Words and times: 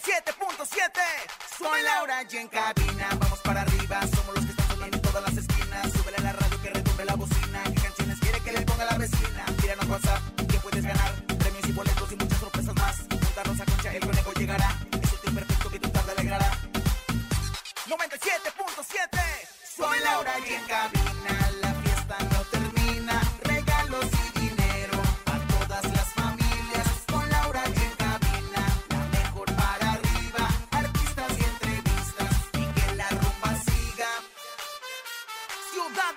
97.7. 0.00 1.00
Soy 1.58 1.82
Laura 1.82 2.22
y 2.30 2.36
en 2.38 2.48
cabina, 2.48 3.08
vamos 3.20 3.38
para 3.40 3.60
arriba. 3.60 4.00
Somos 4.00 4.34
los 4.34 4.44
que 4.46 4.50
están 4.52 4.68
sonando 4.68 4.96
en 4.96 5.02
todas 5.02 5.22
las 5.22 5.36
esquinas. 5.36 5.92
Súbele 5.92 6.16
a 6.16 6.20
la 6.22 6.32
radio 6.32 6.62
que 6.62 6.70
retumbe 6.70 7.04
la 7.04 7.14
bocina. 7.16 7.62
¿Qué 7.64 7.82
canciones 7.82 8.18
quiere 8.20 8.40
que 8.40 8.52
le 8.52 8.60
ponga 8.62 8.84
la 8.86 8.96
vecina? 8.96 9.44
Tíranos 9.60 9.86
WhatsApp 9.88 10.22
que 10.48 10.58
puedes 10.58 10.84
ganar. 10.84 11.14
Premios 11.26 11.68
y 11.68 11.72
boletos 11.72 12.12
y 12.12 12.16
muchas 12.16 12.38
sorpresas 12.38 12.74
más. 12.76 12.96
Juntarnos 13.10 13.60
a 13.60 13.64
concha, 13.66 13.94
el 13.94 14.00
conejo 14.00 14.32
llegará. 14.32 14.78
Es 15.02 15.12
el 15.12 15.20
tiempo 15.20 15.40
perfecto 15.40 15.70
que 15.70 15.80
tu 15.80 15.88
tarde 15.90 16.12
alegrará. 16.12 16.50
97.7 17.86 19.20
Soy 19.76 20.00
Laura 20.00 20.32
y 20.38 20.54
en 20.54 20.64
cabina 20.64 21.69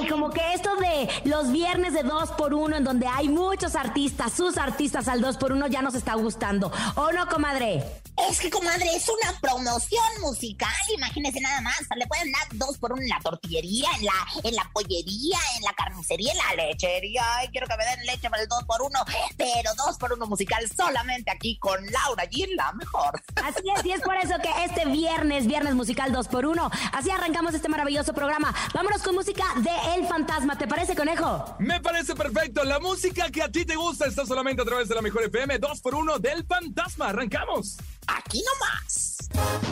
musical, 0.00 0.08
como 0.08 0.30
que 0.30 0.40
esto 0.54 0.70
de 0.76 1.08
los 1.28 1.50
viernes 1.52 1.92
de 1.94 2.02
2 2.02 2.32
por 2.32 2.54
1 2.54 2.76
en 2.76 2.84
donde 2.84 3.06
hay 3.06 3.28
muchos 3.28 3.74
artistas, 3.74 4.32
sus 4.32 4.58
artistas 4.58 5.08
al 5.08 5.20
2 5.20 5.36
por 5.36 5.52
1 5.52 5.66
ya 5.68 5.82
nos 5.82 5.94
está 5.94 6.14
gustando. 6.14 6.72
¿O 6.96 7.12
no, 7.12 7.26
comadre? 7.28 7.84
Es 8.28 8.38
que, 8.38 8.50
comadre, 8.50 8.86
es 8.94 9.08
una 9.08 9.38
promoción 9.40 10.04
musical. 10.20 10.68
Imagínese 10.94 11.40
nada 11.40 11.60
más. 11.60 11.80
Le 11.96 12.06
pueden 12.06 12.30
dar 12.32 12.48
dos 12.52 12.78
por 12.78 12.92
uno 12.92 13.02
en 13.02 13.08
la 13.08 13.18
tortillería, 13.20 13.88
en 13.98 14.04
la, 14.04 14.12
en 14.44 14.54
la 14.54 14.70
pollería, 14.72 15.38
en 15.56 15.62
la 15.62 15.72
carnicería, 15.72 16.32
en 16.32 16.38
la 16.38 16.64
lechería. 16.64 17.22
Ay, 17.36 17.48
quiero 17.48 17.66
que 17.66 17.76
me 17.76 17.84
den 17.84 18.06
leche 18.06 18.28
para 18.28 18.42
el 18.42 18.48
dos 18.48 18.64
por 18.64 18.82
uno. 18.82 18.98
Pero 19.36 19.74
dos 19.74 19.96
por 19.98 20.12
uno 20.12 20.26
musical 20.26 20.68
solamente 20.76 21.30
aquí 21.30 21.58
con 21.58 21.84
Laura 21.86 22.24
G, 22.24 22.46
la 22.54 22.72
mejor. 22.72 23.22
Así 23.42 23.62
es, 23.76 23.84
y 23.84 23.92
es 23.92 24.00
por 24.02 24.16
eso 24.16 24.34
que 24.42 24.50
este 24.64 24.84
viernes, 24.86 25.46
viernes 25.46 25.74
musical 25.74 26.12
2 26.12 26.28
por 26.28 26.46
1 26.46 26.70
así 26.92 27.10
arrancamos 27.10 27.54
este 27.54 27.68
maravilloso 27.68 28.12
programa. 28.12 28.54
Vámonos 28.74 29.02
con 29.02 29.14
música 29.14 29.44
de 29.56 29.70
El 29.96 30.06
Fantasma, 30.06 30.56
¿te 30.56 30.66
parece, 30.66 30.94
conejo? 30.94 31.56
Me 31.58 31.80
parece 31.80 32.14
perfecto. 32.14 32.64
La 32.64 32.78
música 32.78 33.30
que 33.30 33.42
a 33.42 33.50
ti 33.50 33.64
te 33.64 33.76
gusta 33.76 34.06
está 34.06 34.26
solamente 34.26 34.62
a 34.62 34.64
través 34.64 34.88
de 34.88 34.94
la 34.94 35.02
mejor 35.02 35.24
FM 35.24 35.60
2x1 35.60 36.18
del 36.18 36.44
Fantasma. 36.44 37.08
Arrancamos. 37.08 37.76
Aquí 38.16 38.42
nomás. 38.42 39.10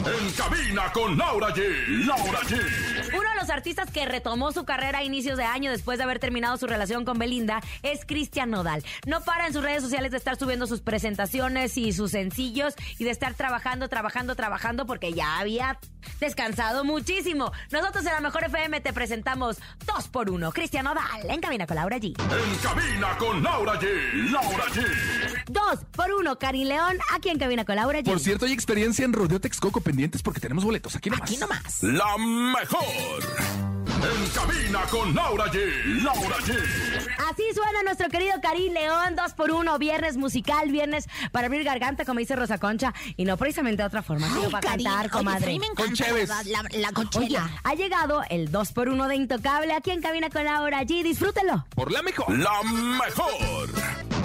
En 0.05 0.31
cabina 0.31 0.91
con 0.93 1.17
Laura 1.17 1.49
G. 1.53 2.05
Laura 2.05 2.39
G. 2.41 2.55
Uno 3.13 3.29
de 3.29 3.35
los 3.35 3.49
artistas 3.49 3.91
que 3.91 4.05
retomó 4.05 4.51
su 4.51 4.63
carrera 4.63 4.99
a 4.99 5.03
inicios 5.03 5.37
de 5.37 5.43
año 5.43 5.71
después 5.71 5.97
de 5.97 6.05
haber 6.05 6.19
terminado 6.19 6.57
su 6.57 6.65
relación 6.65 7.03
con 7.03 7.17
Belinda 7.19 7.61
es 7.83 8.05
Cristian 8.05 8.51
Nodal. 8.51 8.83
No 9.05 9.21
para 9.21 9.47
en 9.47 9.53
sus 9.53 9.63
redes 9.63 9.83
sociales 9.83 10.11
de 10.11 10.17
estar 10.17 10.37
subiendo 10.37 10.67
sus 10.67 10.79
presentaciones 10.79 11.77
y 11.77 11.91
sus 11.91 12.11
sencillos 12.11 12.75
y 12.97 13.03
de 13.03 13.11
estar 13.11 13.33
trabajando, 13.33 13.89
trabajando, 13.89 14.35
trabajando 14.35 14.85
porque 14.85 15.13
ya 15.13 15.39
había 15.39 15.77
descansado 16.19 16.85
muchísimo. 16.85 17.51
Nosotros 17.71 18.05
en 18.05 18.13
la 18.13 18.21
Mejor 18.21 18.45
FM 18.45 18.79
te 18.79 18.93
presentamos 18.93 19.57
dos 19.85 20.07
por 20.07 20.29
uno. 20.29 20.51
Cristian 20.51 20.85
Nodal 20.85 21.29
en 21.29 21.41
cabina 21.41 21.67
con 21.67 21.75
Laura 21.75 21.97
G. 21.97 22.15
En 22.17 22.57
cabina 22.59 23.17
con 23.17 23.43
Laura 23.43 23.73
G. 23.79 24.31
Laura 24.31 24.65
G. 24.67 25.38
Dos 25.49 25.79
por 25.95 26.11
uno, 26.13 26.37
Karin 26.37 26.67
León, 26.67 26.97
aquí 27.13 27.29
en 27.29 27.39
cabina 27.39 27.65
con 27.65 27.75
Laura 27.75 27.99
G. 27.99 28.05
Por 28.05 28.19
cierto, 28.19 28.45
hay 28.45 28.51
experiencia 28.53 29.03
en 29.03 29.13
Rodeo 29.13 29.41
Texcoco 29.41 29.81
pendientes 29.81 30.21
porque 30.21 30.39
tenemos 30.39 30.63
boletos. 30.63 30.95
Aquí 30.95 31.09
nomás. 31.09 31.23
Aquí 31.29 31.37
nomás. 31.37 31.81
La 31.83 32.17
mejor. 32.17 32.85
En 33.99 34.29
cabina 34.29 34.81
con 34.91 35.13
Laura 35.15 35.45
G. 35.47 36.03
Laura 36.03 36.37
G. 36.37 36.55
Así 37.31 37.43
suena 37.53 37.83
nuestro 37.83 38.07
querido 38.09 38.39
Karim 38.41 38.73
León, 38.73 39.15
dos 39.15 39.33
por 39.33 39.51
uno, 39.51 39.77
viernes 39.79 40.15
musical, 40.17 40.71
viernes 40.71 41.07
para 41.31 41.47
abrir 41.47 41.63
garganta, 41.63 42.05
como 42.05 42.19
dice 42.19 42.35
Rosa 42.35 42.59
Concha, 42.59 42.93
y 43.17 43.25
no 43.25 43.35
precisamente 43.35 43.81
de 43.81 43.87
otra 43.87 44.01
forma, 44.03 44.27
sino 44.29 44.49
para 44.51 44.69
Karin, 44.69 44.85
cantar, 44.85 45.05
oye, 45.05 45.09
comadre. 45.09 45.53
encanta, 45.53 46.05
Con. 46.05 46.13
¿verdad? 46.15 46.43
La, 46.45 46.61
la 46.79 46.89
Oye, 47.17 47.37
ha 47.63 47.73
llegado 47.73 48.21
el 48.29 48.51
2 48.51 48.71
por 48.71 48.87
1 48.89 49.07
de 49.07 49.15
Intocable 49.15 49.73
aquí 49.73 49.91
en 49.91 50.01
Cabina 50.01 50.29
con 50.29 50.45
Laura 50.45 50.81
G. 50.83 51.03
Disfrútenlo. 51.03 51.65
Por 51.75 51.91
la 51.91 52.01
mejor. 52.03 52.37
La 52.37 52.61
mejor. 52.63 53.69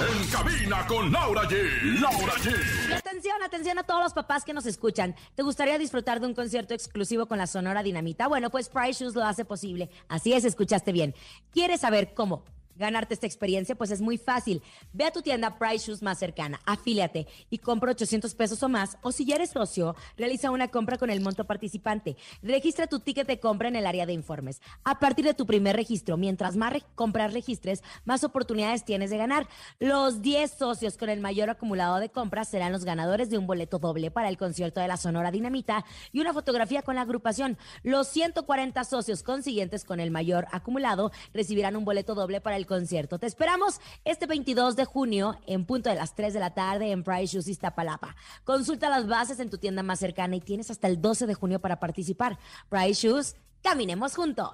En 0.05 0.29
cabina 0.29 0.87
con 0.87 1.11
Laura 1.11 1.49
G. 1.49 1.99
Laura 1.99 2.35
G. 2.35 2.95
Atención, 2.95 3.43
atención 3.43 3.79
a 3.79 3.85
todos 3.85 4.03
los 4.03 4.13
papás 4.13 4.45
que 4.45 4.53
nos 4.53 4.67
escuchan. 4.67 5.15
¿Te 5.35 5.43
gustaría 5.43 5.79
disfrutar 5.79 6.21
de 6.21 6.27
un 6.27 6.35
concierto 6.35 6.75
exclusivo 6.75 7.25
con 7.25 7.39
la 7.39 7.47
Sonora 7.47 7.83
Dinamita? 7.83 8.29
Bueno, 8.29 8.51
pues 8.51 8.69
Price 8.69 9.03
Shoes 9.03 9.15
lo 9.15 9.25
hace 9.25 9.47
posible. 9.47 9.89
Así 10.09 10.35
es, 10.35 10.45
escuchaste 10.45 10.93
bien. 10.93 11.15
¿Quieres 11.53 11.81
saber 11.81 12.13
cómo? 12.13 12.45
Ganarte 12.77 13.15
esta 13.15 13.27
experiencia? 13.27 13.75
Pues 13.75 13.91
es 13.91 14.01
muy 14.01 14.19
fácil. 14.19 14.63
Ve 14.93 15.05
a 15.05 15.13
tu 15.13 15.23
tienda 15.23 15.59
Price 15.59 15.87
Shoes 15.87 16.03
más 16.03 16.19
cercana, 16.19 16.61
afíliate 16.67 17.27
y 17.51 17.59
compra 17.59 17.93
800 17.93 18.35
pesos 18.35 18.63
o 18.63 18.69
más. 18.69 18.99
O 19.03 19.13
si 19.13 19.25
ya 19.25 19.37
eres 19.37 19.51
socio, 19.51 19.97
realiza 20.17 20.51
una 20.51 20.69
compra 20.69 20.99
con 20.99 21.11
el 21.11 21.21
monto 21.21 21.45
participante. 21.45 22.17
Registra 22.43 22.87
tu 22.87 23.01
ticket 23.01 23.27
de 23.27 23.41
compra 23.41 23.69
en 23.69 23.77
el 23.77 23.87
área 23.87 24.07
de 24.07 24.13
informes. 24.13 24.61
A 24.85 24.99
partir 24.99 25.25
de 25.25 25.35
tu 25.35 25.47
primer 25.47 25.77
registro, 25.77 26.17
mientras 26.17 26.57
más 26.57 26.75
compras 26.95 27.33
registres, 27.33 27.83
más 28.05 28.25
oportunidades 28.25 28.85
tienes 28.85 29.11
de 29.11 29.19
ganar. 29.19 29.47
Los 29.79 30.23
10 30.23 30.51
socios 30.51 30.97
con 30.97 31.09
el 31.09 31.21
mayor 31.21 31.51
acumulado 31.51 31.97
de 31.97 32.11
compras 32.11 32.49
serán 32.49 32.73
los 32.73 32.85
ganadores 32.85 33.31
de 33.31 33.39
un 33.39 33.47
boleto 33.47 33.79
doble 33.79 34.11
para 34.11 34.29
el 34.29 34.37
concierto 34.37 34.81
de 34.81 34.89
la 34.89 34.97
Sonora 34.97 35.31
Dinamita 35.31 35.85
y 36.13 36.21
una 36.21 36.33
fotografía 36.33 36.83
con 36.83 36.97
la 36.97 37.03
agrupación. 37.03 37.59
Los 37.83 38.09
140 38.09 38.83
socios 38.85 39.23
consiguientes 39.23 39.85
con 39.85 40.01
el 40.01 40.11
mayor 40.11 40.47
acumulado 40.53 41.13
recibirán 41.33 41.77
un 41.77 41.85
boleto 41.85 42.15
doble 42.15 42.41
para 42.41 42.57
el 42.57 42.64
concierto. 42.67 43.19
Te 43.19 43.27
esperamos 43.27 43.81
este 44.05 44.27
22 44.27 44.77
de 44.77 44.85
junio 44.85 45.39
en 45.47 45.65
punto 45.65 45.91
de 45.91 45.97
las 45.97 46.15
3 46.15 46.35
de 46.35 46.41
la 46.41 46.55
tarde 46.55 46.91
en 46.91 47.03
Price 47.03 47.35
Shoes 47.35 47.49
Iztapalapa. 47.49 48.17
Consulta 48.45 48.89
las 48.89 49.07
bases 49.07 49.41
en 49.41 49.51
tu 49.51 49.59
tienda 49.59 49.83
más 49.83 49.99
cercana 49.99 50.37
y 50.37 50.41
tienes 50.41 50.71
hasta 50.71 50.89
el 50.89 51.01
12 51.01 51.27
de 51.27 51.35
junio 51.35 51.61
para 51.61 51.81
participar. 51.81 52.39
Price 52.69 53.07
Shoes, 53.07 53.37
caminemos 53.63 54.15
juntos. 54.15 54.53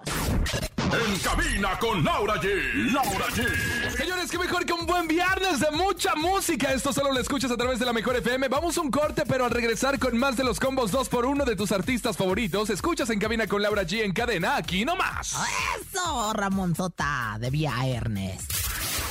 En 0.93 1.19
cabina 1.21 1.79
con 1.79 2.05
Laura 2.05 2.35
G. 2.41 2.93
Laura 2.93 3.27
G. 3.29 3.97
Señores, 3.97 4.29
qué 4.29 4.39
mejor 4.39 4.65
que 4.67 4.73
un 4.73 4.87
buen 4.87 5.07
viernes 5.07 5.61
de 5.61 5.71
mucha 5.71 6.17
música. 6.17 6.73
Esto 6.73 6.93
solo 6.93 7.13
lo 7.13 7.21
escuchas 7.21 7.51
a 7.53 7.57
través 7.57 7.79
de 7.79 7.87
la 7.87 7.93
mejor 7.93 8.17
FM. 8.17 8.49
Vamos 8.49 8.77
a 8.77 8.81
un 8.81 8.91
corte, 8.91 9.23
pero 9.27 9.45
al 9.45 9.53
regresar 9.53 9.99
con 10.01 10.19
más 10.19 10.37
de 10.37 10.43
los 10.43 10.59
combos 10.59 10.93
2x1 10.93 11.45
de 11.45 11.55
tus 11.55 11.71
artistas 11.71 12.17
favoritos, 12.17 12.71
escuchas 12.71 13.09
en 13.11 13.21
cabina 13.21 13.47
con 13.47 13.63
Laura 13.63 13.83
G 13.83 14.03
en 14.03 14.13
cadena, 14.13 14.57
aquí 14.57 14.85
nomás. 14.85 15.37
Eso, 15.81 16.33
Ramonzota, 16.33 17.37
de 17.39 17.51
Vía 17.51 17.73
Ernest. 17.87 18.53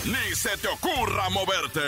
Ni 0.06 0.36
se 0.36 0.58
te 0.58 0.68
ocurra 0.68 1.30
moverte. 1.30 1.82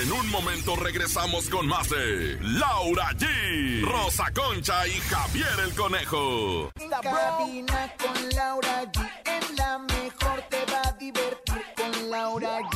En 0.00 0.12
un 0.12 0.30
momento 0.30 0.76
regresamos 0.76 1.48
con 1.48 1.66
más 1.66 1.88
de 1.90 2.38
Laura 2.40 3.10
G, 3.12 3.84
Rosa 3.84 4.32
Concha 4.32 4.86
y 4.86 4.92
Javier 5.00 5.48
el 5.64 5.74
Conejo. 5.74 6.70
Cabina 7.02 7.94
con 7.98 8.28
Laura 8.30 8.84
G 8.92 9.17
la 9.56 9.78
mejor 9.78 10.42
te 10.48 10.64
va 10.72 10.82
a 10.88 10.92
divertir 10.92 11.62
con 11.76 12.10
Laura 12.10 12.60
G. 12.60 12.74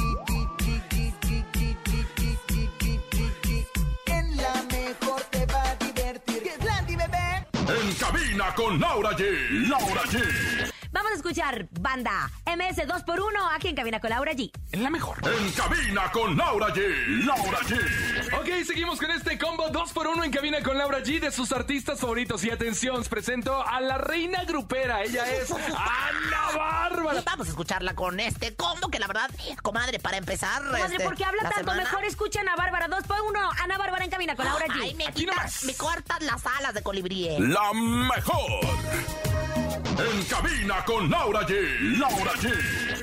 En 4.06 4.36
la 4.36 4.62
mejor 4.70 5.22
te 5.30 5.46
va 5.46 5.62
a 5.70 5.76
divertir. 5.76 6.42
¡Que 6.42 6.50
es 6.50 6.86
bebé! 6.86 7.46
En 7.52 7.94
cabina 7.94 8.54
con 8.54 8.80
Laura 8.80 9.10
G. 9.10 9.69
Laura 9.69 10.02
G. 10.04 10.71
Vamos 11.02 11.14
a 11.14 11.16
escuchar 11.16 11.66
banda 11.81 12.31
MS 12.46 12.76
2x1 12.87 13.49
aquí 13.56 13.66
en 13.69 13.75
Cabina 13.75 13.99
con 13.99 14.10
Laura 14.10 14.32
G. 14.34 14.52
En 14.70 14.84
la 14.84 14.88
mejor. 14.90 15.19
En 15.26 15.50
cabina 15.50 16.12
con 16.12 16.37
Laura 16.37 16.69
G. 16.69 17.25
Laura 17.25 17.58
G. 17.62 18.38
Ok, 18.38 18.64
seguimos 18.64 19.00
con 19.00 19.10
este 19.10 19.37
combo 19.37 19.69
2x1 19.72 20.25
en 20.25 20.31
cabina 20.31 20.62
con 20.62 20.78
Laura 20.78 21.00
G 21.00 21.19
de 21.19 21.32
sus 21.32 21.50
artistas 21.50 21.99
favoritos. 21.99 22.44
Y 22.44 22.50
atención, 22.50 22.96
os 23.00 23.08
presento 23.08 23.66
a 23.66 23.81
la 23.81 23.99
reina 23.99 24.44
grupera. 24.44 25.02
Ella 25.02 25.28
es 25.28 25.50
Ana 25.50 26.56
Bárbara. 26.56 27.22
Vamos 27.26 27.49
a 27.49 27.50
escucharla 27.50 27.94
con 27.96 28.20
este 28.20 28.54
combo 28.54 28.88
que 28.88 29.00
la 29.00 29.08
verdad, 29.08 29.28
comadre, 29.62 29.99
para 29.99 30.19
empezar. 30.19 30.62
Madre, 30.62 30.84
este, 30.84 31.00
¿por 31.04 31.16
qué 31.16 31.25
habla 31.25 31.43
la 31.43 31.50
tanto? 31.50 31.72
semana- 31.72 31.82
Mejor 31.82 32.04
escuchen 32.04 32.49
a 32.49 32.54
Bárbara 32.54 32.87
2x1. 32.88 33.50
Ana 33.60 33.76
Bárbara 33.76 34.04
en 34.04 34.10
Cabina 34.10 34.37
con 34.37 34.44
Laura 34.44 34.66
G. 34.66 34.81
Ay, 34.81 34.94
me 34.94 35.08
Aquí 35.08 35.25
quitas, 35.26 35.64
me 35.64 35.75
cortas 35.75 36.22
las 36.22 36.46
alas 36.46 36.75
de 36.75 36.82
colibrí. 36.84 37.26
eh. 37.28 37.37
La 37.40 37.72
mejor. 37.72 39.31
En 39.54 40.25
cabina 40.25 40.84
con 40.84 41.10
Laura 41.10 41.46
G. 41.46 41.99
Laura 41.99 42.32
G. 42.32 42.50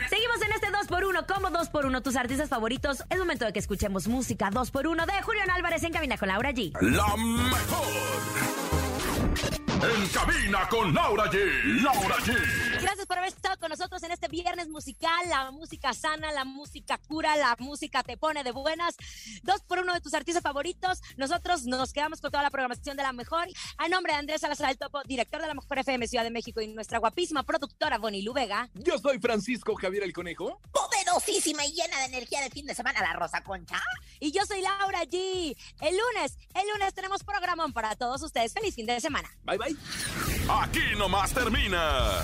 Seguimos 0.09 0.41
en 0.41 0.51
este 0.53 0.67
2x1, 0.67 1.25
como 1.25 1.49
2x1, 1.49 2.01
tus 2.01 2.15
artistas 2.15 2.49
favoritos. 2.49 3.03
Es 3.09 3.19
momento 3.19 3.45
de 3.45 3.53
que 3.53 3.59
escuchemos 3.59 4.07
música 4.07 4.49
2x1 4.49 5.05
de 5.05 5.21
Julián 5.21 5.49
Álvarez 5.51 5.83
en 5.83 5.93
Cabina 5.93 6.17
con 6.17 6.27
Laura 6.29 6.51
G. 6.51 6.71
La 6.81 7.15
mejor. 7.15 8.59
En 9.81 10.07
cabina 10.09 10.67
con 10.69 10.93
Laura 10.93 11.25
G. 11.31 11.81
Laura 11.81 12.15
G. 12.17 12.33
Gracias 12.81 13.05
haber 13.19 13.33
estado 13.33 13.57
con 13.59 13.69
nosotros 13.69 14.01
en 14.03 14.11
este 14.11 14.27
viernes 14.27 14.69
musical. 14.69 15.27
La 15.27 15.51
música 15.51 15.93
sana, 15.93 16.31
la 16.31 16.45
música 16.45 16.97
cura, 16.97 17.35
la 17.35 17.55
música 17.59 18.01
te 18.01 18.17
pone 18.17 18.43
de 18.43 18.51
buenas. 18.51 18.95
Dos 19.43 19.61
por 19.61 19.79
uno 19.79 19.93
de 19.93 20.01
tus 20.01 20.13
artistas 20.13 20.41
favoritos. 20.41 21.01
Nosotros 21.17 21.65
nos 21.65 21.93
quedamos 21.93 22.21
con 22.21 22.31
toda 22.31 22.43
la 22.43 22.49
programación 22.49 22.97
de 22.97 23.03
la 23.03 23.13
mejor. 23.13 23.47
A 23.77 23.87
nombre 23.89 24.13
de 24.13 24.19
Andrés 24.19 24.41
Salazar 24.41 24.67
del 24.67 24.77
Topo, 24.77 25.01
director 25.03 25.41
de 25.41 25.47
la 25.47 25.53
Mejor 25.53 25.79
FM 25.79 26.07
Ciudad 26.07 26.23
de 26.23 26.31
México 26.31 26.61
y 26.61 26.67
nuestra 26.67 26.99
guapísima 26.99 27.43
productora 27.43 27.97
Bonnie 27.97 28.23
Lu 28.23 28.33
Vega. 28.33 28.69
Yo 28.73 28.97
soy 28.97 29.19
Francisco 29.19 29.75
Javier 29.75 30.03
el 30.03 30.13
Conejo. 30.13 30.59
Poderosísima 30.71 31.65
y 31.65 31.73
llena 31.73 31.99
de 31.99 32.05
energía 32.05 32.41
de 32.41 32.49
fin 32.49 32.65
de 32.65 32.73
semana, 32.73 33.01
la 33.01 33.13
Rosa 33.13 33.41
Concha. 33.43 33.81
Y 34.19 34.31
yo 34.31 34.45
soy 34.45 34.61
Laura 34.61 35.03
G. 35.03 35.55
El 35.81 35.97
lunes, 35.97 36.37
el 36.53 36.67
lunes 36.73 36.93
tenemos 36.93 37.23
programón 37.23 37.73
para 37.73 37.95
todos 37.95 38.21
ustedes. 38.21 38.53
Feliz 38.53 38.75
fin 38.75 38.85
de 38.85 38.99
semana. 39.01 39.29
Bye 39.43 39.57
bye. 39.57 39.75
Aquí 40.49 40.95
nomás 40.97 41.33
termina 41.33 42.23